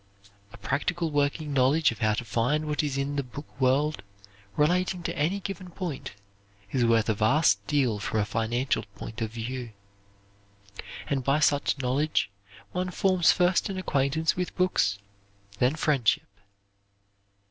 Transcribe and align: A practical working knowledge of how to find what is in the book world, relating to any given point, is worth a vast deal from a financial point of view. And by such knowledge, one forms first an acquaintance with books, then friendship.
A 0.51 0.57
practical 0.57 1.11
working 1.11 1.53
knowledge 1.53 1.91
of 1.91 1.99
how 1.99 2.15
to 2.15 2.25
find 2.25 2.65
what 2.65 2.81
is 2.81 2.97
in 2.97 3.17
the 3.17 3.21
book 3.23 3.61
world, 3.61 4.01
relating 4.55 5.03
to 5.03 5.15
any 5.15 5.39
given 5.39 5.69
point, 5.69 6.13
is 6.71 6.83
worth 6.83 7.07
a 7.07 7.13
vast 7.13 7.63
deal 7.67 7.99
from 7.99 8.19
a 8.19 8.25
financial 8.25 8.81
point 8.95 9.21
of 9.21 9.29
view. 9.29 9.73
And 11.05 11.23
by 11.23 11.37
such 11.39 11.77
knowledge, 11.77 12.31
one 12.71 12.89
forms 12.89 13.31
first 13.31 13.69
an 13.69 13.77
acquaintance 13.77 14.35
with 14.35 14.55
books, 14.55 14.97
then 15.59 15.75
friendship. 15.75 16.25